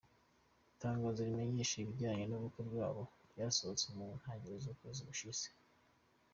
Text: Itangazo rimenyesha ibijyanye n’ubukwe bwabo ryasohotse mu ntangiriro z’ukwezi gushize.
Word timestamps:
Itangazo 0.73 1.19
rimenyesha 1.27 1.75
ibijyanye 1.79 2.23
n’ubukwe 2.27 2.61
bwabo 2.69 3.03
ryasohotse 3.31 3.85
mu 3.97 4.05
ntangiriro 4.19 4.57
z’ukwezi 4.63 5.01
gushize. 5.09 5.45